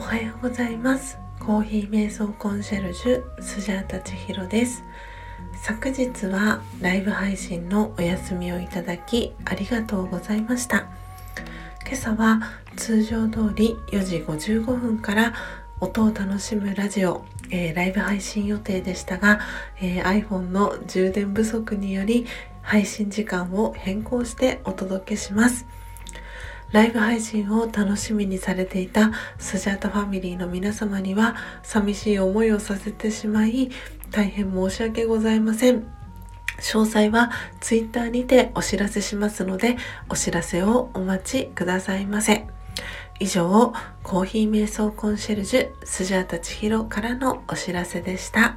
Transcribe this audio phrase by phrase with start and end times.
[0.00, 1.18] おはようございます。
[1.38, 4.82] コーヒー瞑想コンシェルジュスジャータ千尋です。
[5.62, 10.86] 昨日はライブ配信のお休みをいただきありがとうございました。
[11.86, 12.40] 今朝は
[12.76, 15.34] 通常通り4時55分から
[15.80, 19.40] 音を楽しむラジオ、えー、ライブ配信予定でしたが、
[19.82, 22.24] えー、iPhone の充電不足により
[22.62, 25.66] 配信時間を変更してお届けします。
[26.72, 33.70] ライブ配信を楽しみにされていたスジャータファミリーの皆様には寂しい思いをさせてしまい
[34.10, 35.84] 大変申し訳ございません。
[36.60, 39.76] 詳細は Twitter にてお知らせしますので
[40.08, 42.46] お知らせをお待ちくださいませ。
[43.18, 48.56] 以上、コーヒー瞑想コンシェルジュスジャータ千尋からのお知らせでした。